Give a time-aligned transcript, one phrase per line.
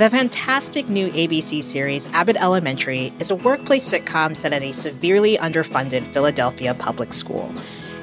[0.00, 5.36] The fantastic new ABC series, Abbott Elementary, is a workplace sitcom set at a severely
[5.36, 7.52] underfunded Philadelphia public school.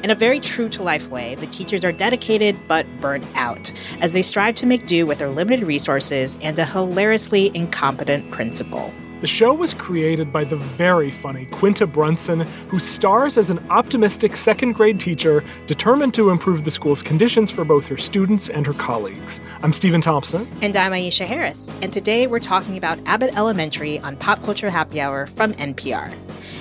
[0.03, 4.13] In a very true to life way, the teachers are dedicated but burnt out as
[4.13, 8.93] they strive to make do with their limited resources and a hilariously incompetent principal.
[9.19, 14.35] The show was created by the very funny Quinta Brunson, who stars as an optimistic
[14.35, 18.73] second grade teacher determined to improve the school's conditions for both her students and her
[18.73, 19.41] colleagues.
[19.63, 20.47] I'm Stephen Thompson.
[20.61, 21.73] And I'm Aisha Harris.
[21.81, 26.15] And today we're talking about Abbott Elementary on Pop Culture Happy Hour from NPR.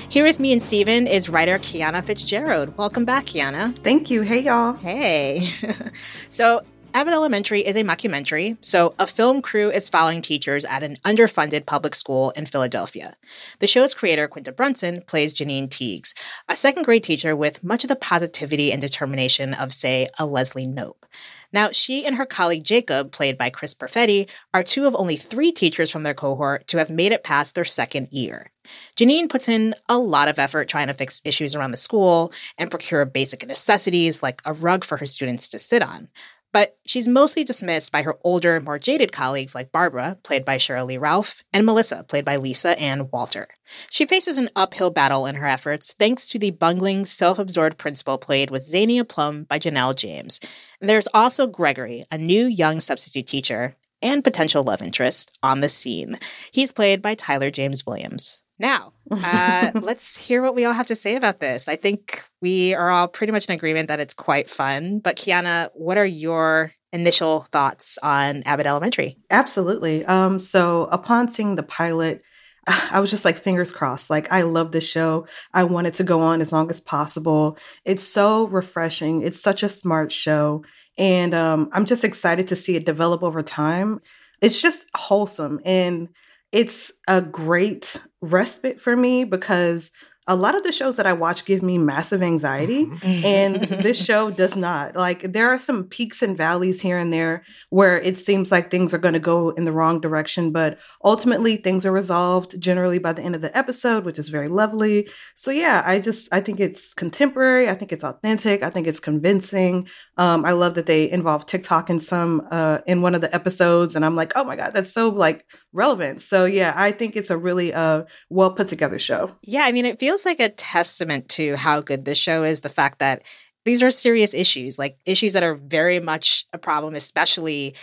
[0.09, 2.75] Here with me and Stephen is writer Kiana Fitzgerald.
[2.79, 3.77] Welcome back, Kiana.
[3.85, 4.23] Thank you.
[4.23, 4.73] Hey, y'all.
[4.73, 5.47] Hey.
[6.31, 6.63] so,
[6.97, 11.67] Abbott Elementary is a mockumentary, so a film crew is following teachers at an underfunded
[11.67, 13.13] public school in Philadelphia.
[13.59, 16.15] The show's creator, Quinta Brunson, plays Janine Teagues,
[16.49, 20.67] a second grade teacher with much of the positivity and determination of, say, a Leslie
[20.67, 21.05] Knope.
[21.53, 25.53] Now, she and her colleague Jacob, played by Chris Perfetti, are two of only three
[25.53, 28.53] teachers from their cohort to have made it past their second year.
[28.97, 32.71] Janine puts in a lot of effort trying to fix issues around the school and
[32.71, 36.09] procure basic necessities like a rug for her students to sit on.
[36.57, 40.87] But she's mostly dismissed by her older, more jaded colleagues like Barbara, played by Sheryl
[40.87, 43.49] Lee Ralph, and Melissa, played by Lisa Ann Walter.
[43.91, 48.17] She faces an uphill battle in her efforts thanks to the bungling, self absorbed principal
[48.17, 50.41] played with Zania Plum by Janelle James.
[50.81, 55.69] And there's also Gregory, a new young substitute teacher and potential love interest on the
[55.69, 56.19] scene.
[56.53, 58.43] He's played by Tyler James Williams.
[58.59, 61.69] Now, uh, let's hear what we all have to say about this.
[61.69, 65.01] I think we are all pretty much in agreement that it's quite fun.
[65.01, 69.19] But Kiana, what are your initial thoughts on Abbott Elementary?
[69.31, 70.05] Absolutely.
[70.07, 72.23] Um, so upon seeing the pilot,
[72.67, 74.11] I was just like fingers crossed.
[74.11, 75.27] Like I love this show.
[75.53, 77.59] I want it to go on as long as possible.
[77.85, 79.23] It's so refreshing.
[79.23, 80.65] It's such a smart show.
[80.99, 84.01] And um, I'm just excited to see it develop over time.
[84.41, 85.61] It's just wholesome.
[85.65, 86.09] And
[86.53, 89.91] it's a great respite for me because
[90.29, 93.25] a lot of the shows that I watch give me massive anxiety, mm-hmm.
[93.25, 94.97] and this show does not.
[94.97, 98.93] Like, there are some peaks and valleys here and there where it seems like things
[98.93, 103.13] are going to go in the wrong direction, but ultimately things are resolved generally by
[103.13, 105.09] the end of the episode, which is very lovely.
[105.37, 107.69] So, yeah, I just, I think it's contemporary.
[107.69, 108.63] I think it's authentic.
[108.63, 109.89] I think it's convincing.
[110.17, 113.95] Um, I love that they involve TikTok in some, uh, in one of the episodes,
[113.95, 116.21] and I'm like, oh my God, that's so like relevant.
[116.21, 119.37] So, yeah, I think it's a really uh, well put together show.
[119.43, 122.63] Yeah, I mean, it feels feels like a testament to how good this show is
[122.63, 123.23] the fact that
[123.67, 127.75] these are serious issues, like issues that are very much a problem, especially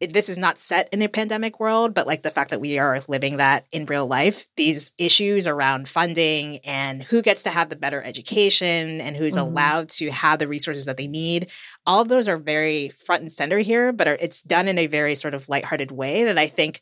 [0.00, 3.02] this is not set in a pandemic world, but like the fact that we are
[3.08, 7.76] living that in real life, these issues around funding and who gets to have the
[7.76, 9.50] better education and who's mm-hmm.
[9.50, 11.50] allowed to have the resources that they need,
[11.86, 14.86] all of those are very front and center here, but are, it's done in a
[14.86, 16.80] very sort of lighthearted way that I think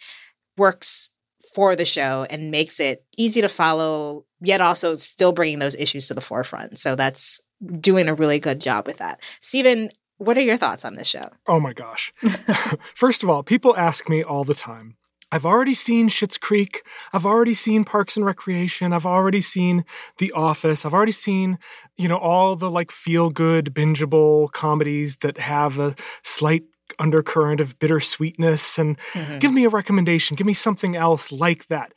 [0.58, 1.10] works
[1.58, 6.06] for the show and makes it easy to follow, yet also still bringing those issues
[6.06, 6.78] to the forefront.
[6.78, 7.40] So that's
[7.80, 9.20] doing a really good job with that.
[9.40, 11.28] Stephen, what are your thoughts on this show?
[11.48, 12.12] Oh my gosh.
[12.94, 14.98] First of all, people ask me all the time.
[15.32, 16.84] I've already seen Schitt's Creek.
[17.12, 18.92] I've already seen Parks and Recreation.
[18.92, 19.84] I've already seen
[20.18, 20.86] The Office.
[20.86, 21.58] I've already seen,
[21.96, 26.62] you know, all the like feel good, bingeable comedies that have a slight
[26.98, 29.38] undercurrent of bittersweetness and mm-hmm.
[29.38, 30.34] give me a recommendation.
[30.36, 31.94] Give me something else like that.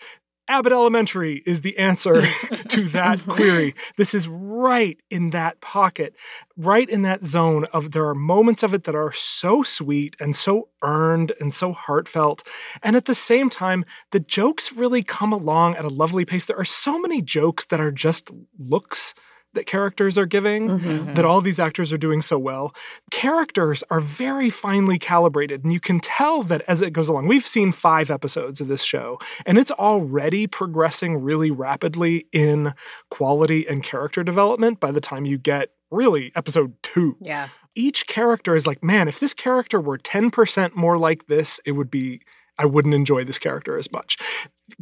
[0.48, 2.14] Abbott Elementary is the answer
[2.70, 3.74] to that query.
[3.96, 6.14] This is right in that pocket,
[6.58, 10.36] right in that zone of there are moments of it that are so sweet and
[10.36, 12.46] so earned and so heartfelt.
[12.84, 16.44] And at the same time, the jokes really come along at a lovely pace.
[16.44, 19.14] There are so many jokes that are just looks
[19.54, 21.14] that characters are giving mm-hmm.
[21.14, 22.74] that all these actors are doing so well.
[23.12, 27.28] Characters are very finely calibrated, and you can tell that as it goes along.
[27.28, 32.74] We've seen five episodes of this show, and it's already progressing really rapidly in
[33.10, 37.18] quality and character development by the time you get really episode two.
[37.22, 37.50] Yeah.
[37.76, 41.92] Each character is like, man, if this character were 10% more like this, it would
[41.92, 42.22] be
[42.58, 44.18] I wouldn't enjoy this character as much.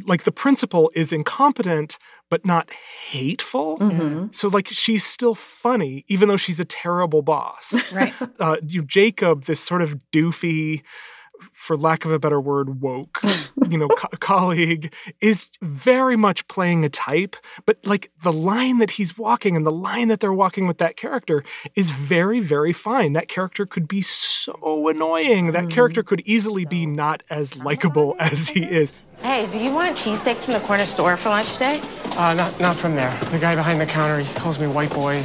[0.04, 1.98] Like the principal is incompetent,
[2.28, 3.78] but not hateful.
[3.78, 4.26] Mm-hmm.
[4.32, 7.74] So like she's still funny, even though she's a terrible boss.
[7.92, 8.14] Right.
[8.38, 10.82] Uh, you Jacob, this sort of doofy
[11.52, 13.20] for lack of a better word, woke,
[13.68, 18.92] you know, co- colleague is very much playing a type, but like the line that
[18.92, 21.44] he's walking and the line that they're walking with that character
[21.74, 23.12] is very, very fine.
[23.12, 25.52] That character could be so annoying.
[25.52, 25.68] That mm-hmm.
[25.68, 28.92] character could easily be not as likable as he is.
[29.22, 31.82] Hey, do you want cheesesteaks from the corner store for lunch today?
[32.16, 33.14] Uh, not, not from there.
[33.30, 35.22] The guy behind the counter, he calls me white boy.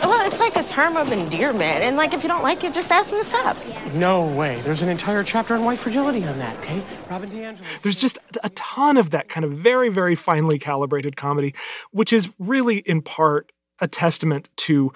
[0.00, 2.90] Well, it's like a term of endearment, and like if you don't like it, just
[2.90, 3.56] ask him to stop.
[3.94, 4.60] No way.
[4.62, 6.82] There's an entire chapter on white fragility on that, okay?
[7.10, 7.60] Robin DiAngelo.
[7.82, 11.54] There's just a ton of that kind of very, very finely calibrated comedy,
[11.90, 14.92] which is really in part a testament to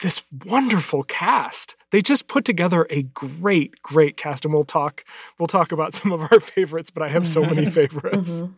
[0.00, 1.76] this wonderful cast.
[1.92, 5.04] They just put together a great, great cast, and we'll talk.
[5.38, 8.30] We'll talk about some of our favorites, but I have so many favorites.
[8.30, 8.52] mm-hmm.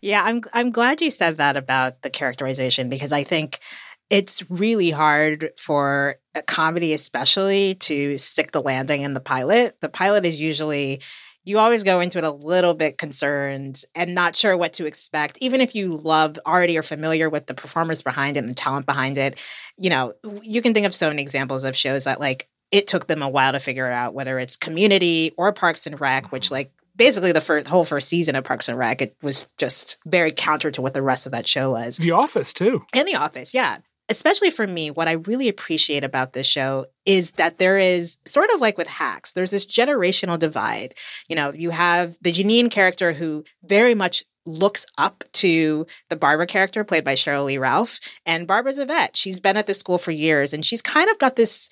[0.00, 0.42] Yeah, I'm.
[0.52, 3.58] I'm glad you said that about the characterization because I think
[4.10, 9.76] it's really hard for a comedy, especially, to stick the landing in the pilot.
[9.80, 11.00] The pilot is usually
[11.44, 15.38] you always go into it a little bit concerned and not sure what to expect
[15.40, 18.84] even if you love already are familiar with the performers behind it and the talent
[18.84, 19.38] behind it
[19.78, 23.06] you know you can think of so many examples of shows that like it took
[23.06, 26.56] them a while to figure out whether it's community or parks and rec which mm-hmm.
[26.56, 30.32] like basically the first, whole first season of Parks and Rec, it was just very
[30.32, 31.96] counter to what the rest of that show was.
[31.96, 33.78] The Office too, and The Office, yeah
[34.10, 38.50] especially for me, what I really appreciate about this show is that there is sort
[38.52, 40.94] of like with hacks, there's this generational divide.
[41.28, 46.46] You know, you have the Janine character who very much looks up to the Barbara
[46.46, 48.00] character played by Sheryl Lee Ralph.
[48.26, 49.16] And Barbara's a vet.
[49.16, 51.70] She's been at the school for years and she's kind of got this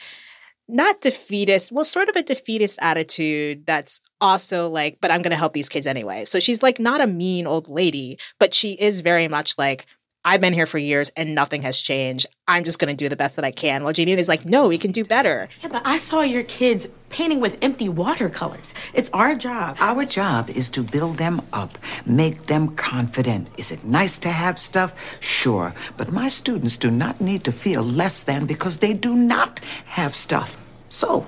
[0.69, 5.37] not defeatist, well, sort of a defeatist attitude that's also like, but I'm going to
[5.37, 6.27] help these kids anyway.
[6.27, 9.87] So she's like not a mean old lady, but she is very much like,
[10.25, 12.27] I've been here for years and nothing has changed.
[12.47, 13.85] I'm just going to do the best that I can.
[13.85, 15.49] Well, Janine is like, no, we can do better.
[15.63, 18.75] Yeah, but I saw your kids painting with empty watercolors.
[18.93, 19.77] It's our job.
[19.81, 23.49] Our job is to build them up, make them confident.
[23.57, 25.17] Is it nice to have stuff?
[25.21, 25.73] Sure.
[25.97, 30.15] But my students do not need to feel less than because they do not have
[30.15, 30.59] stuff.
[30.89, 31.25] So,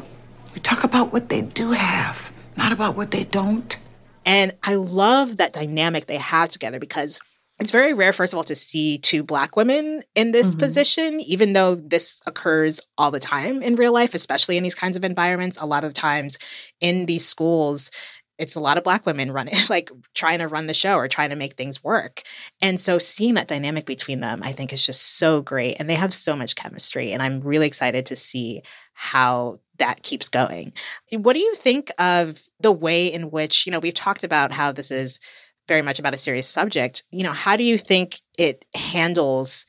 [0.53, 3.79] we talk about what they do have, not about what they don't.
[4.27, 7.21] And I love that dynamic they have together because
[7.61, 10.61] it's very rare, first of all, to see two black women in this mm-hmm.
[10.61, 14.97] position, even though this occurs all the time in real life, especially in these kinds
[14.97, 15.59] of environments.
[15.61, 16.39] A lot of times
[16.81, 17.91] in these schools,
[18.39, 21.31] it's a lot of black women running, like trying to run the show or trying
[21.31, 22.23] to make things work.
[22.63, 25.77] And so seeing that dynamic between them, I think is just so great.
[25.79, 27.13] And they have so much chemistry.
[27.13, 28.63] And I'm really excited to see
[28.95, 30.73] how that keeps going.
[31.13, 34.73] What do you think of the way in which, you know, we've talked about how
[34.73, 35.21] this is
[35.71, 39.67] very much about a serious subject, you know, how do you think it handles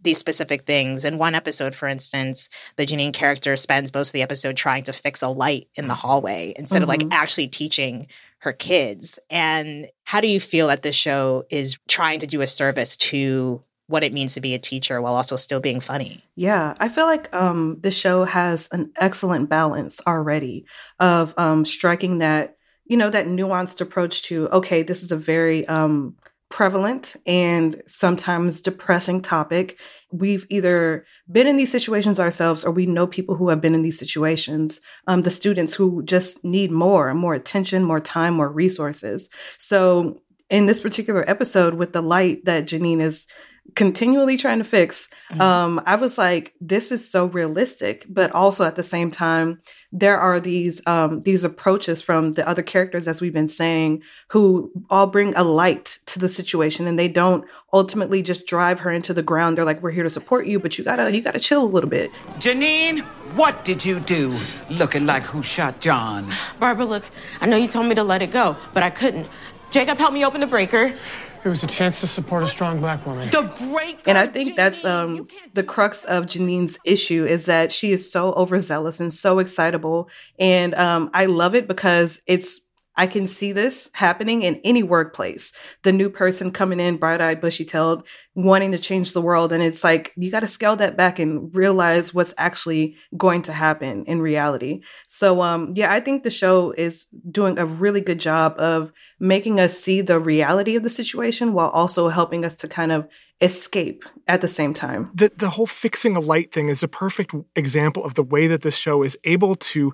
[0.00, 1.04] these specific things?
[1.04, 4.94] In one episode, for instance, the Janine character spends most of the episode trying to
[4.94, 6.84] fix a light in the hallway instead mm-hmm.
[6.84, 7.12] of like mm-hmm.
[7.12, 8.06] actually teaching
[8.38, 9.18] her kids.
[9.28, 13.62] And how do you feel that this show is trying to do a service to
[13.88, 16.24] what it means to be a teacher while also still being funny.
[16.34, 20.64] Yeah, I feel like um, the show has an excellent balance already
[20.98, 25.66] of um, striking that you know, that nuanced approach to, okay, this is a very
[25.68, 26.16] um,
[26.50, 29.78] prevalent and sometimes depressing topic.
[30.10, 33.82] We've either been in these situations ourselves or we know people who have been in
[33.82, 39.30] these situations, um, the students who just need more, more attention, more time, more resources.
[39.58, 40.20] So
[40.50, 43.26] in this particular episode with the light that Janine is
[43.74, 45.40] continually trying to fix, mm-hmm.
[45.40, 49.60] um, I was like, this is so realistic, but also at the same time,
[49.92, 54.72] there are these um, these approaches from the other characters, as we've been saying, who
[54.88, 59.12] all bring a light to the situation, and they don't ultimately just drive her into
[59.12, 59.56] the ground.
[59.56, 61.90] They're like, "We're here to support you, but you gotta you gotta chill a little
[61.90, 63.00] bit." Janine,
[63.36, 64.38] what did you do?
[64.70, 66.30] Looking like who shot John?
[66.58, 67.04] Barbara, look,
[67.42, 69.28] I know you told me to let it go, but I couldn't.
[69.70, 70.94] Jacob help me open the breaker.
[71.44, 73.28] It was a chance to support a strong black woman.
[73.30, 74.06] The break.
[74.06, 78.32] And I think that's um the crux of Janine's issue is that she is so
[78.32, 80.08] overzealous and so excitable.
[80.38, 82.60] And um I love it because it's
[82.96, 85.52] I can see this happening in any workplace.
[85.82, 89.50] The new person coming in, bright eyed, bushy tailed, wanting to change the world.
[89.52, 93.52] And it's like, you got to scale that back and realize what's actually going to
[93.52, 94.82] happen in reality.
[95.08, 99.58] So, um, yeah, I think the show is doing a really good job of making
[99.58, 103.08] us see the reality of the situation while also helping us to kind of
[103.40, 105.10] escape at the same time.
[105.14, 108.62] The, the whole fixing a light thing is a perfect example of the way that
[108.62, 109.92] this show is able to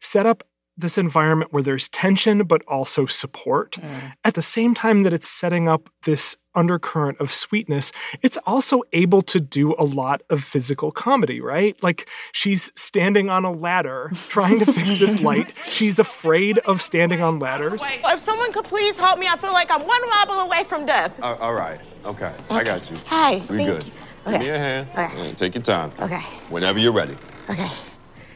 [0.00, 0.44] set up
[0.76, 3.72] this environment where there's tension but also support.
[3.72, 4.12] Mm.
[4.24, 9.22] At the same time that it's setting up this undercurrent of sweetness, it's also able
[9.22, 11.80] to do a lot of physical comedy, right?
[11.82, 15.52] Like she's standing on a ladder trying to fix this light.
[15.64, 17.82] She's afraid of standing on ladders.
[17.84, 21.18] If someone could please help me, I feel like I'm one wobble away from death.
[21.22, 21.80] Uh, all right.
[22.04, 22.26] Okay.
[22.26, 22.34] okay.
[22.50, 22.96] I got you.
[23.06, 23.36] Hi.
[23.50, 23.84] We good.
[23.84, 23.92] You.
[24.26, 24.38] Okay.
[24.38, 24.88] Give me a hand.
[24.96, 25.32] Okay.
[25.34, 25.92] take your time.
[26.00, 26.20] Okay.
[26.48, 27.16] Whenever you're ready.
[27.50, 27.68] Okay.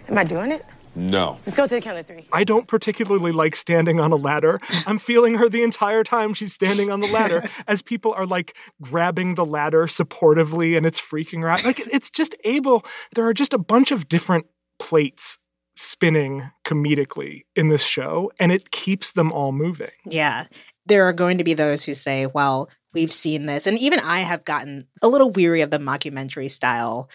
[0.09, 0.64] Am I doing it?
[0.95, 1.38] No.
[1.47, 2.26] Let's go to the count of three.
[2.33, 4.61] I don't particularly like standing on a ladder.
[4.87, 8.57] I'm feeling her the entire time she's standing on the ladder as people are like
[8.83, 11.64] grabbing the ladder supportively and it's freaking her out.
[11.64, 14.47] Like it's just able, there are just a bunch of different
[14.78, 15.38] plates
[15.76, 19.90] spinning comedically in this show and it keeps them all moving.
[20.04, 20.47] Yeah.
[20.87, 23.66] There are going to be those who say, well, we've seen this.
[23.66, 27.09] And even I have gotten a little weary of the mockumentary style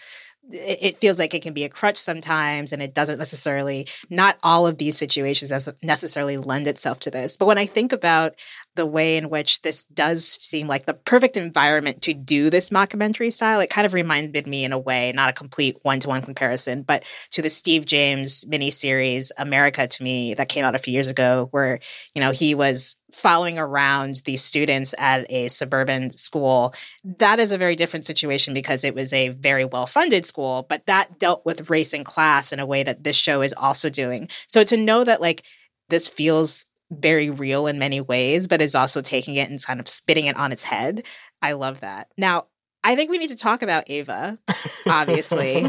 [0.50, 4.66] it feels like it can be a crutch sometimes and it doesn't necessarily not all
[4.66, 5.50] of these situations
[5.82, 7.36] necessarily lend itself to this.
[7.36, 8.34] But when i think about
[8.74, 13.32] the way in which this does seem like the perfect environment to do this mockumentary
[13.32, 17.04] style it kind of reminded me in a way not a complete one-to-one comparison but
[17.30, 21.48] to the steve james miniseries america to me that came out a few years ago
[21.50, 21.80] where
[22.14, 26.74] you know he was following around these students at a suburban school.
[27.04, 30.86] That is a very different situation because it was a very well funded school but
[30.86, 34.28] that dealt with race and class in a way that this show is also doing.
[34.46, 35.44] So to know that like
[35.88, 39.88] this feels very real in many ways but is also taking it and kind of
[39.88, 41.04] spitting it on its head
[41.42, 42.46] i love that now
[42.86, 44.38] I think we need to talk about Ava,
[44.86, 45.66] obviously,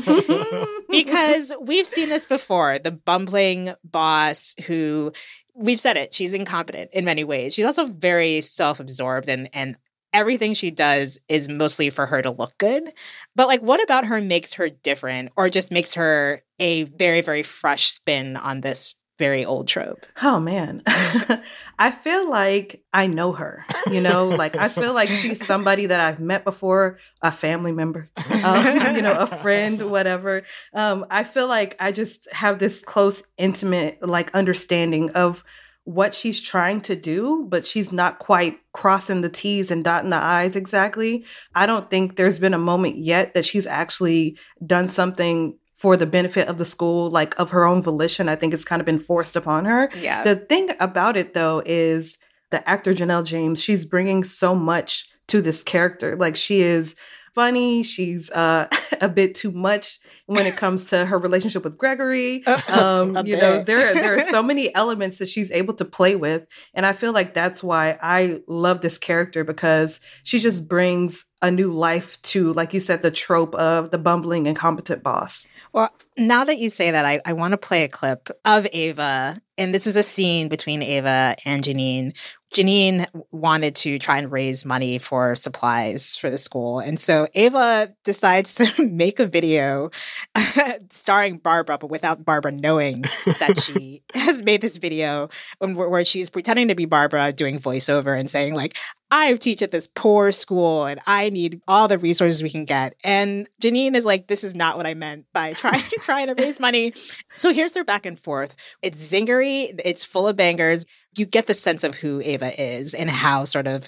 [0.89, 2.77] because we've seen this before.
[2.77, 5.13] The bumbling boss who
[5.55, 7.53] we've said it, she's incompetent in many ways.
[7.53, 9.77] She's also very self-absorbed and and
[10.13, 12.91] everything she does is mostly for her to look good.
[13.35, 17.43] But like what about her makes her different or just makes her a very very
[17.43, 20.05] fresh spin on this very old trope.
[20.21, 20.83] Oh man.
[21.79, 25.99] I feel like I know her, you know, like I feel like she's somebody that
[25.99, 28.05] I've met before, a family member,
[28.43, 30.43] um, you know, a friend, whatever.
[30.73, 35.43] Um, I feel like I just have this close, intimate, like understanding of
[35.85, 40.17] what she's trying to do, but she's not quite crossing the T's and dotting the
[40.17, 41.23] I's exactly.
[41.53, 46.05] I don't think there's been a moment yet that she's actually done something for the
[46.05, 48.29] benefit of the school, like of her own volition.
[48.29, 49.91] I think it's kind of been forced upon her.
[49.95, 50.23] Yeah.
[50.23, 52.17] The thing about it, though, is
[52.51, 56.15] the actor Janelle James, she's bringing so much to this character.
[56.15, 56.95] Like she is
[57.35, 57.83] funny.
[57.83, 58.67] She's uh,
[59.01, 62.43] a bit too much when it comes to her relationship with Gregory.
[62.67, 66.47] Um, you know, there there are so many elements that she's able to play with,
[66.73, 71.51] and I feel like that's why I love this character because she just brings a
[71.51, 75.45] new life to, like you said, the trope of the bumbling incompetent boss.
[75.73, 79.39] Well, now that you say that, I, I want to play a clip of Ava.
[79.57, 82.17] And this is a scene between Ava and Janine
[82.55, 86.79] Janine wanted to try and raise money for supplies for the school.
[86.79, 89.89] And so Ava decides to make a video
[90.89, 93.01] starring Barbara, but without Barbara knowing
[93.39, 95.27] that she has made this video
[95.59, 98.77] where she's pretending to be Barbara doing voiceover and saying, like,
[99.11, 102.95] I teach at this poor school and I need all the resources we can get.
[103.03, 106.59] And Janine is like, this is not what I meant by trying trying to raise
[106.59, 106.93] money.
[107.35, 108.55] So here's their back and forth.
[108.81, 110.85] It's zingery, it's full of bangers.
[111.17, 113.87] You get the sense of who Ava is and how sort of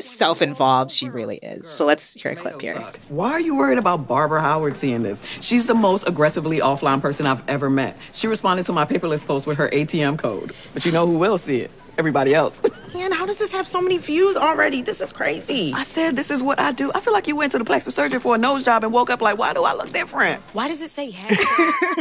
[0.00, 1.66] self-involved she really is.
[1.66, 2.78] So let's hear a clip here.
[3.08, 5.22] Why are you worried about Barbara Howard seeing this?
[5.40, 7.96] She's the most aggressively offline person I've ever met.
[8.12, 10.52] She responded to my paperless post with her ATM code.
[10.74, 11.70] But you know who will see it?
[11.98, 12.62] Everybody else.
[12.94, 14.80] Man, how does this have so many views already?
[14.80, 15.72] This is crazy.
[15.74, 16.90] I said this is what I do.
[16.94, 19.10] I feel like you went to the plastic surgeon for a nose job and woke
[19.10, 20.40] up like, why do I look different?
[20.52, 21.36] Why does it say hey?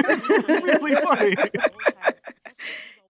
[0.04, 1.36] That's really funny.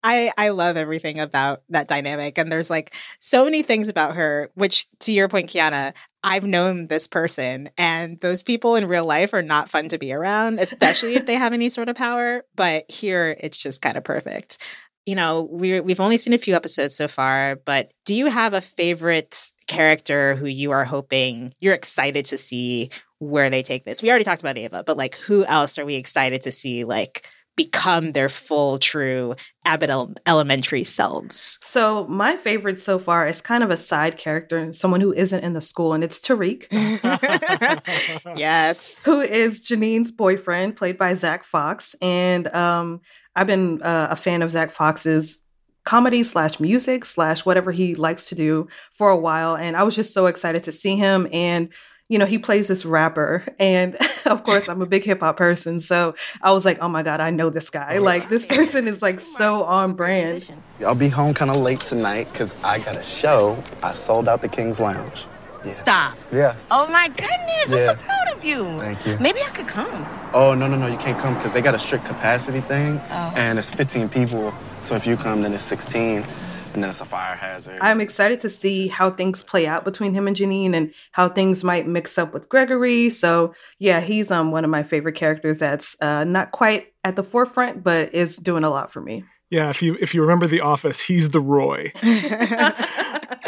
[0.03, 4.49] I I love everything about that dynamic, and there's like so many things about her.
[4.55, 9.33] Which, to your point, Kiana, I've known this person, and those people in real life
[9.33, 12.43] are not fun to be around, especially if they have any sort of power.
[12.55, 14.57] But here, it's just kind of perfect
[15.05, 18.53] you know, we we've only seen a few episodes so far, but do you have
[18.53, 22.89] a favorite character who you are hoping you're excited to see
[23.19, 24.01] where they take this?
[24.01, 27.25] We already talked about Ava, but like who else are we excited to see like
[27.55, 29.89] become their full true Abbott
[30.25, 31.57] Elementary selves?
[31.61, 35.53] So my favorite so far is kind of a side character, someone who isn't in
[35.53, 36.67] the school, and it's Tariq.
[38.37, 38.99] yes.
[39.03, 41.95] Who is Janine's boyfriend, played by Zach Fox.
[42.01, 43.01] And um,
[43.35, 45.39] I've been uh, a fan of Zach Fox's
[45.83, 49.55] comedy slash music slash whatever he likes to do for a while.
[49.55, 51.27] And I was just so excited to see him.
[51.33, 51.69] And,
[52.07, 53.43] you know, he plays this rapper.
[53.57, 53.95] And
[54.25, 55.79] of course, I'm a big hip hop person.
[55.79, 57.97] So I was like, oh my God, I know this guy.
[57.97, 60.53] Like, this person is like so on brand.
[60.85, 63.61] I'll be home kind of late tonight because I got a show.
[63.81, 65.25] I sold out the King's Lounge.
[65.65, 65.71] Yeah.
[65.71, 66.17] Stop.
[66.31, 66.55] Yeah.
[66.69, 67.83] Oh my goodness, I'm Yeah.
[67.85, 68.79] so proud you.
[68.79, 69.17] Thank you.
[69.19, 70.05] Maybe I could come.
[70.33, 72.99] Oh, no, no, no, you can't come because they got a strict capacity thing.
[73.11, 73.33] Oh.
[73.35, 74.53] And it's 15 people.
[74.81, 76.25] So if you come, then it's 16.
[76.73, 77.79] And then it's a fire hazard.
[77.81, 81.63] I'm excited to see how things play out between him and Janine and how things
[81.63, 83.09] might mix up with Gregory.
[83.09, 87.23] So yeah, he's um one of my favorite characters that's uh, not quite at the
[87.23, 89.25] forefront, but is doing a lot for me.
[89.51, 91.91] Yeah, if you if you remember The Office, he's the Roy.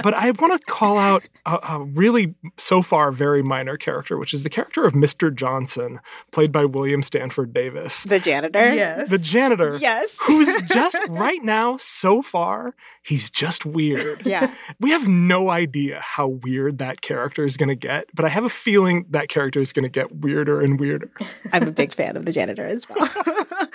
[0.04, 4.34] but I want to call out a, a really so far very minor character, which
[4.34, 5.34] is the character of Mr.
[5.34, 8.04] Johnson, played by William Stanford Davis.
[8.04, 8.74] The janitor?
[8.74, 9.10] Yes.
[9.10, 9.78] The janitor.
[9.78, 10.20] Yes.
[10.28, 14.26] who's just right now, so far, he's just weird.
[14.26, 14.54] Yeah.
[14.82, 18.44] We have no idea how weird that character is going to get, but I have
[18.44, 21.12] a feeling that character is going to get weirder and weirder.
[21.54, 23.10] I'm a big fan of the janitor as well.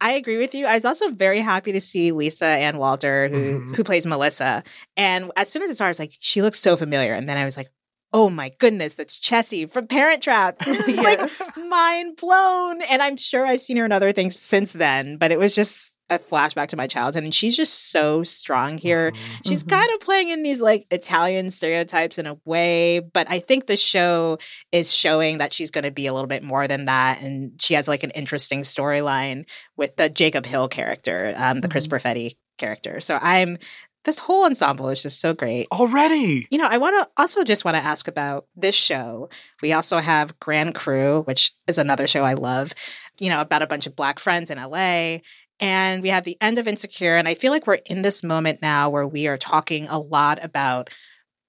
[0.00, 0.66] I agree with you.
[0.66, 3.76] I was also very happy to see Lisa Ann Walter, who Mhm.
[3.76, 4.62] who plays Melissa.
[4.96, 7.14] And as soon as it started, I was like, she looks so familiar.
[7.14, 7.68] And then I was like,
[8.12, 10.56] oh my goodness, that's Chessy from Parent Trap.
[10.66, 11.40] Yes.
[11.40, 12.82] like mind blown.
[12.82, 15.92] And I'm sure I've seen her in other things since then, but it was just
[16.10, 17.22] a flashback to my childhood.
[17.24, 19.12] And she's just so strong here.
[19.46, 19.70] She's Mhm.
[19.70, 23.76] kind of playing in these like Italian stereotypes in a way, but I think the
[23.76, 24.38] show
[24.72, 27.22] is showing that she's going to be a little bit more than that.
[27.22, 29.44] And she has like an interesting storyline
[29.76, 31.90] with the Jacob Hill character, um, the Chris Mhm.
[31.92, 33.00] Perfetti character.
[33.00, 33.56] So I'm,
[34.04, 35.66] this whole ensemble is just so great.
[35.70, 36.48] Already.
[36.50, 39.28] You know, I want to also just want to ask about this show.
[39.62, 42.72] We also have Grand Crew, which is another show I love,
[43.20, 45.18] you know, about a bunch of black friends in LA.
[45.60, 47.16] And we have the end of Insecure.
[47.16, 50.42] And I feel like we're in this moment now where we are talking a lot
[50.42, 50.90] about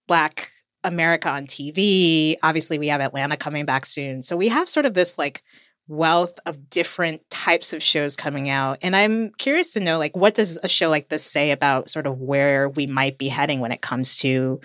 [0.07, 0.51] black
[0.83, 2.35] America on TV.
[2.43, 4.21] Obviously, we have Atlanta coming back soon.
[4.21, 5.41] So we have sort of this like
[5.87, 8.79] wealth of different types of shows coming out.
[8.81, 12.07] And I'm curious to know like what does a show like this say about sort
[12.07, 14.59] of where we might be heading when it comes to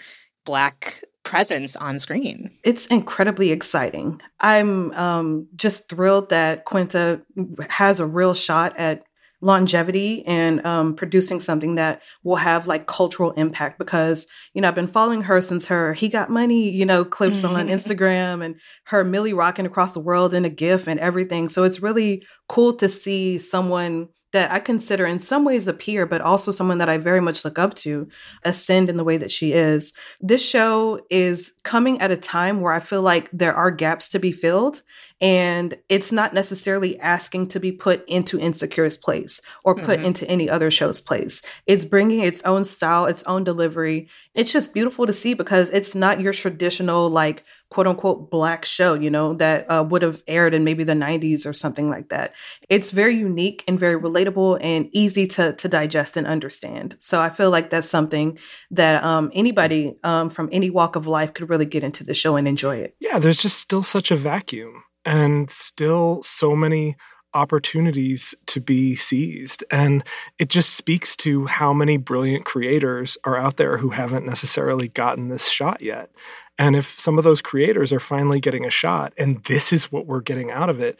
[0.44, 2.50] black presence on screen?
[2.62, 4.20] It's incredibly exciting.
[4.40, 7.20] I'm um, just thrilled that Quinta
[7.68, 9.02] has a real shot at
[9.40, 14.74] longevity and um, producing something that will have like cultural impact because you know i've
[14.74, 19.04] been following her since her he got money you know clips on instagram and her
[19.04, 21.48] millie rocking across the world in a gif and everything.
[21.48, 26.04] So it's really cool to see someone that I consider in some ways a peer,
[26.04, 28.06] but also someone that I very much look up to
[28.44, 29.94] ascend in the way that she is.
[30.20, 34.18] This show is coming at a time where I feel like there are gaps to
[34.18, 34.82] be filled.
[35.22, 40.04] And it's not necessarily asking to be put into Insecure's place or put Mhm.
[40.04, 41.40] into any other show's place.
[41.66, 44.08] It's bringing its own style, its own delivery.
[44.34, 48.94] It's just beautiful to see because it's not your traditional, like, quote unquote, black show,
[48.94, 52.32] you know, that uh, would have aired in maybe the 90s or something like that.
[52.68, 56.96] It's very unique and very relatable and easy to, to digest and understand.
[56.98, 58.38] So I feel like that's something
[58.70, 62.36] that um, anybody um, from any walk of life could really get into the show
[62.36, 62.96] and enjoy it.
[63.00, 66.96] Yeah, there's just still such a vacuum and still so many
[67.36, 69.62] opportunities to be seized.
[69.70, 70.02] And
[70.38, 75.28] it just speaks to how many brilliant creators are out there who haven't necessarily gotten
[75.28, 76.10] this shot yet.
[76.58, 80.06] And if some of those creators are finally getting a shot and this is what
[80.06, 80.98] we're getting out of it,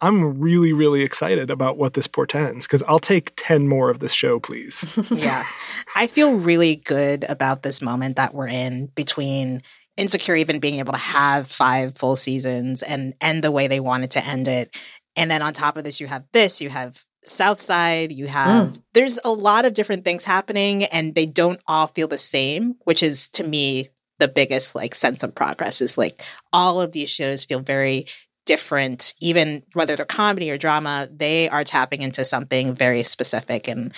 [0.00, 4.12] I'm really, really excited about what this portends because I'll take 10 more of this
[4.12, 4.84] show, please.
[5.10, 5.44] yeah.
[5.94, 9.62] I feel really good about this moment that we're in between
[9.96, 14.10] Insecure even being able to have five full seasons and end the way they wanted
[14.10, 14.76] to end it.
[15.14, 18.82] And then on top of this, you have this, you have Southside, you have, mm.
[18.92, 23.02] there's a lot of different things happening and they don't all feel the same, which
[23.02, 27.44] is to me the biggest like sense of progress is like all of these shows
[27.44, 28.06] feel very
[28.46, 33.92] different even whether they're comedy or drama they are tapping into something very specific and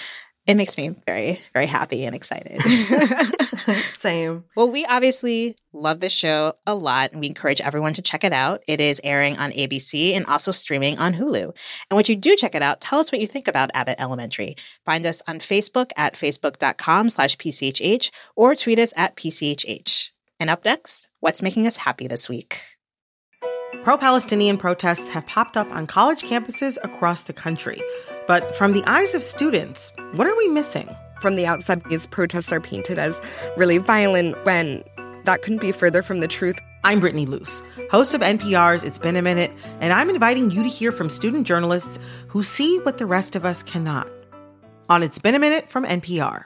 [0.48, 2.60] it makes me very very happy and excited.
[3.76, 4.44] Same.
[4.56, 7.12] well we obviously love this show a lot.
[7.12, 8.62] And we encourage everyone to check it out.
[8.66, 11.44] It is airing on abc and also streaming on hulu.
[11.44, 14.56] And when you do check it out tell us what you think about abbott elementary.
[14.84, 20.64] Find us on facebook at facebook.com slash pchh or tweet us at pchh and up
[20.64, 22.62] next what's making us happy this week?
[23.82, 27.80] Pro Palestinian protests have popped up on college campuses across the country.
[28.28, 30.94] But from the eyes of students, what are we missing?
[31.22, 33.18] From the outside, these protests are painted as
[33.56, 34.84] really violent when
[35.24, 36.58] that couldn't be further from the truth.
[36.84, 40.68] I'm Brittany Luce, host of NPR's It's Been a Minute, and I'm inviting you to
[40.68, 44.12] hear from student journalists who see what the rest of us cannot.
[44.90, 46.44] On It's Been a Minute from NPR.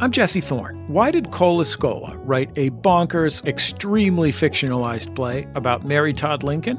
[0.00, 0.84] I'm Jesse Thorne.
[0.86, 6.78] Why did Cole Escola write a bonkers, extremely fictionalized play about Mary Todd Lincoln?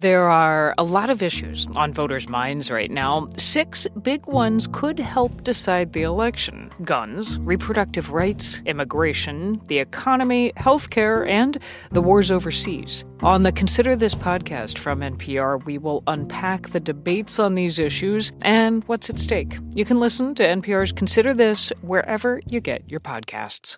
[0.00, 3.26] There are a lot of issues on voters' minds right now.
[3.36, 11.28] Six big ones could help decide the election guns, reproductive rights, immigration, the economy, healthcare,
[11.28, 11.58] and
[11.90, 13.04] the wars overseas.
[13.22, 18.30] On the Consider This podcast from NPR, we will unpack the debates on these issues
[18.44, 19.58] and what's at stake.
[19.74, 23.76] You can listen to NPR's Consider This wherever you get your podcasts.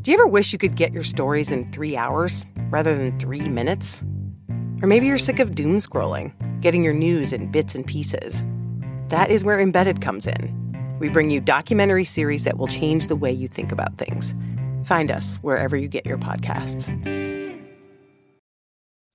[0.00, 3.50] Do you ever wish you could get your stories in three hours rather than three
[3.50, 4.02] minutes?
[4.82, 8.42] Or maybe you're sick of doom scrolling, getting your news in bits and pieces.
[9.08, 10.96] That is where Embedded comes in.
[10.98, 14.34] We bring you documentary series that will change the way you think about things.
[14.84, 16.90] Find us wherever you get your podcasts.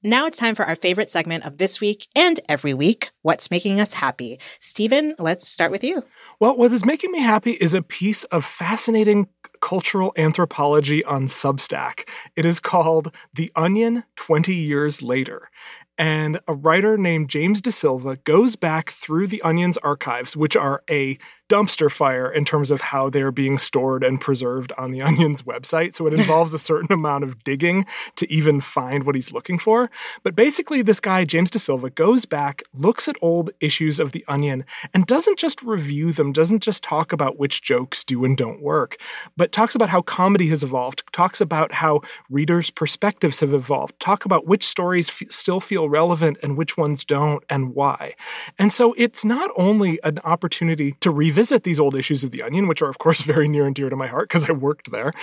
[0.04, 3.82] Now it's time for our favorite segment of this week and every week What's Making
[3.82, 4.40] Us Happy?
[4.62, 6.04] Stephen, let's start with you.
[6.40, 9.28] Well, what is making me happy is a piece of fascinating
[9.62, 12.08] cultural anthropology on Substack.
[12.36, 15.50] It is called The Onion 20 Years Later.
[15.98, 20.84] And a writer named James De Silva goes back through the Onion's archives, which are
[20.90, 21.18] a
[21.50, 25.96] dumpster fire in terms of how they're being stored and preserved on the Onion's website.
[25.96, 29.90] So it involves a certain amount of digging to even find what he's looking for.
[30.24, 34.26] But basically, this guy, James De Silva, goes back, looks at old issues of the
[34.28, 38.62] Onion, and doesn't just review them, doesn't just talk about which jokes do and don't
[38.62, 38.98] work,
[39.36, 44.26] but talks about how comedy has evolved, talks about how readers' perspectives have evolved, talk
[44.26, 48.14] about which stories f- still feel relevant and which ones don't and why.
[48.60, 52.42] And so it's not only an opportunity to revisit revisit these old issues of The
[52.42, 54.92] Onion, which are, of course, very near and dear to my heart because I worked
[54.92, 55.14] there.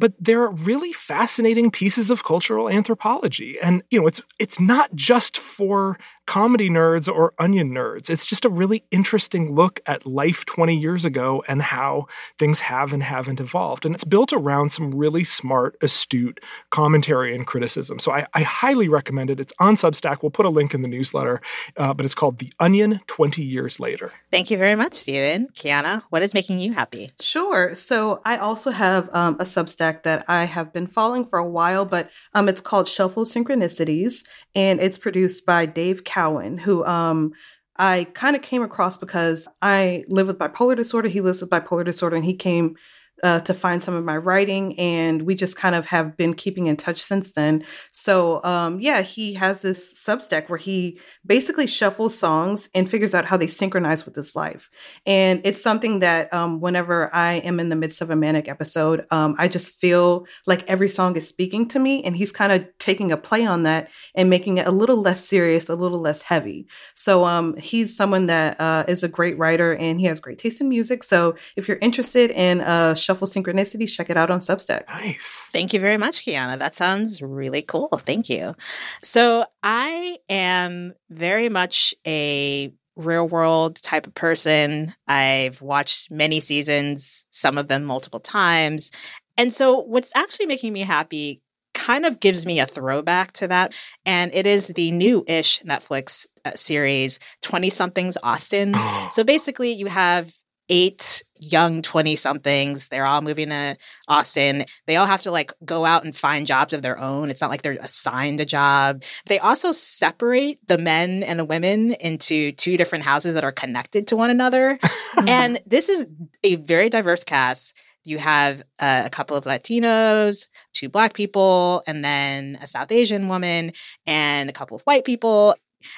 [0.00, 3.60] But they're really fascinating pieces of cultural anthropology.
[3.60, 5.98] And, you know, it's it's not just for
[6.28, 8.10] comedy nerds or onion nerds.
[8.10, 12.06] It's just a really interesting look at life 20 years ago and how
[12.38, 13.86] things have and haven't evolved.
[13.86, 16.38] And it's built around some really smart, astute
[16.68, 17.98] commentary and criticism.
[17.98, 19.40] So I, I highly recommend it.
[19.40, 20.18] It's on Substack.
[20.20, 21.40] We'll put a link in the newsletter,
[21.78, 24.12] uh, but it's called The Onion 20 Years Later.
[24.30, 25.48] Thank you very much, Stephen.
[25.54, 27.10] Kiana, what is making you happy?
[27.20, 27.74] Sure.
[27.74, 31.86] So I also have um, a Substack that I have been following for a while,
[31.86, 37.32] but um, it's called Shuffle Synchronicities, and it's produced by Dave Cowan, who um,
[37.76, 41.08] I kind of came across because I live with bipolar disorder.
[41.08, 42.74] He lives with bipolar disorder, and he came
[43.22, 46.66] uh, to find some of my writing, and we just kind of have been keeping
[46.66, 47.64] in touch since then.
[47.92, 53.24] So, um, yeah, he has this Substack where he basically shuffles songs and figures out
[53.24, 54.70] how they synchronize with his life.
[55.06, 59.06] And it's something that um, whenever I am in the midst of a manic episode,
[59.10, 62.66] um, I just feel like every song is speaking to me, and he's kind of
[62.78, 66.22] taking a play on that and making it a little less serious, a little less
[66.22, 66.66] heavy.
[66.94, 70.60] So, um, he's someone that uh, is a great writer and he has great taste
[70.60, 71.02] in music.
[71.02, 73.88] So, if you're interested in uh, Shuffle Synchronicities.
[73.88, 74.86] Check it out on Substack.
[74.86, 75.48] Nice.
[75.50, 76.58] Thank you very much, Kiana.
[76.58, 77.88] That sounds really cool.
[78.04, 78.54] Thank you.
[79.02, 84.94] So I am very much a real world type of person.
[85.06, 88.90] I've watched many seasons, some of them multiple times.
[89.38, 91.40] And so what's actually making me happy
[91.72, 93.72] kind of gives me a throwback to that.
[94.04, 98.74] And it is the new ish Netflix uh, series, 20 somethings Austin.
[99.10, 100.30] so basically, you have
[100.68, 102.88] eight young 20 somethings.
[102.88, 103.76] They're all moving to
[104.08, 104.64] Austin.
[104.86, 107.30] They all have to like go out and find jobs of their own.
[107.30, 109.02] It's not like they're assigned a job.
[109.26, 114.08] They also separate the men and the women into two different houses that are connected
[114.08, 114.78] to one another.
[115.26, 116.06] and this is
[116.42, 117.76] a very diverse cast.
[118.04, 123.28] You have uh, a couple of Latinos, two black people, and then a South Asian
[123.28, 123.72] woman,
[124.06, 125.54] and a couple of white people.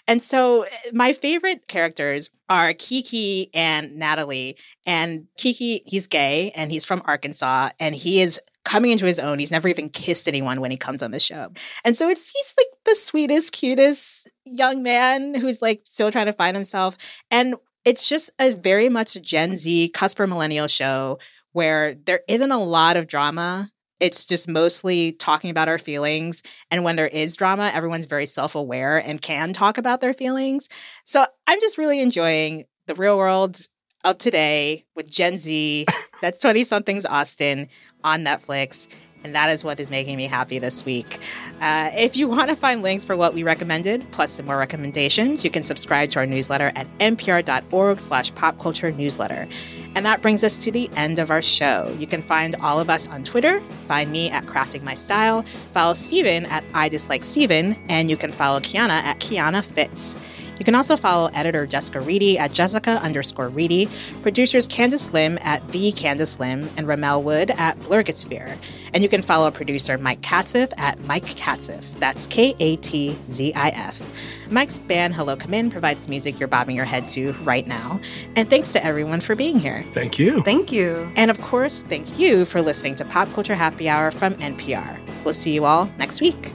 [0.07, 4.57] And so eh, my favorite characters are Kiki and Natalie.
[4.87, 9.38] And Kiki, he's gay and he's from Arkansas and he is coming into his own.
[9.38, 11.53] He's never even kissed anyone when he comes on the show.
[11.85, 16.33] And so it's he's like the sweetest, cutest young man who's like still trying to
[16.33, 16.97] find himself.
[17.31, 21.19] And it's just a very much Gen Z, cusper millennial show
[21.53, 26.43] where there isn't a lot of drama it's just mostly talking about our feelings.
[26.71, 30.69] And when there is drama, everyone's very self aware and can talk about their feelings.
[31.05, 33.57] So I'm just really enjoying the real world
[34.03, 35.87] of today with Gen Z.
[36.23, 37.69] That's 20 somethings Austin
[38.03, 38.89] on Netflix.
[39.22, 41.18] And that is what is making me happy this week.
[41.61, 45.44] Uh, if you want to find links for what we recommended, plus some more recommendations,
[45.44, 49.46] you can subscribe to our newsletter at npr.org slash popculture newsletter.
[49.94, 51.94] And that brings us to the end of our show.
[51.98, 53.61] You can find all of us on Twitter.
[53.88, 55.42] Find me at Crafting My Style.
[55.72, 57.76] Follow Stephen at I Dislike Stephen.
[57.88, 60.16] And you can follow Kiana at Kiana Fitz.
[60.61, 63.88] You can also follow editor Jessica Reedy at Jessica underscore Reedy,
[64.20, 68.59] producers Candice Lim at The Candice Lim, and Rommel Wood at Blurgosphere.
[68.92, 71.83] And you can follow producer Mike Katzif at Mike Katzif.
[71.99, 74.03] That's K A T Z I F.
[74.51, 77.99] Mike's band Hello Come In provides music you're bobbing your head to right now.
[78.37, 79.83] And thanks to everyone for being here.
[79.94, 80.42] Thank you.
[80.42, 81.11] Thank you.
[81.16, 84.99] And of course, thank you for listening to Pop Culture Happy Hour from NPR.
[85.25, 86.53] We'll see you all next week.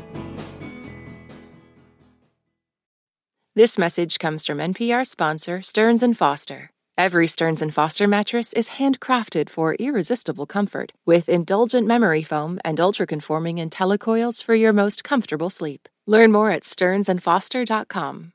[3.57, 6.71] This message comes from NPR sponsor Stearns Foster.
[6.97, 13.55] Every Stearns Foster mattress is handcrafted for irresistible comfort with indulgent memory foam and ultra-conforming
[13.55, 15.87] IntelliCoils for your most comfortable sleep.
[16.05, 18.33] Learn more at stearnsandfoster.com.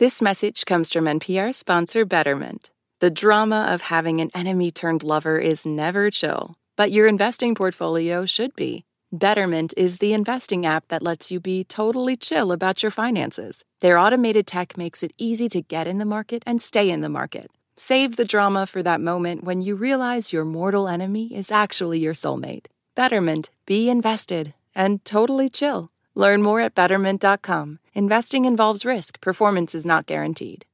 [0.00, 2.72] This message comes from NPR sponsor Betterment.
[2.98, 8.26] The drama of having an enemy turned lover is never chill, but your investing portfolio
[8.26, 8.87] should be.
[9.12, 13.64] Betterment is the investing app that lets you be totally chill about your finances.
[13.80, 17.08] Their automated tech makes it easy to get in the market and stay in the
[17.08, 17.50] market.
[17.74, 22.12] Save the drama for that moment when you realize your mortal enemy is actually your
[22.12, 22.66] soulmate.
[22.94, 25.90] Betterment, be invested and totally chill.
[26.14, 27.78] Learn more at betterment.com.
[27.94, 30.66] Investing involves risk, performance is not guaranteed.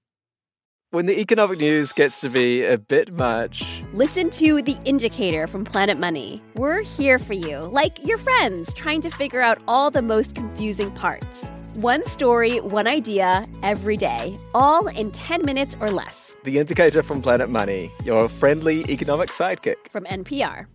[0.95, 5.65] When the economic news gets to be a bit much, Listen to The Indicator from
[5.65, 6.41] Planet Money.
[6.55, 10.93] We're here for you, like your friends, trying to figure out all the most confusing
[10.93, 11.51] parts.
[11.81, 16.37] One story, one idea, every day, all in 10 minutes or less.
[16.45, 19.91] the indicator from Planet Money, your friendly economic sidekick.
[19.91, 20.67] From NPR.